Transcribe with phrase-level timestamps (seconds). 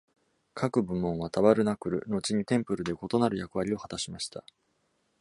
[0.55, 4.43] 各部門はタバルナクル、後にテンプルで異なる役割を果たしました。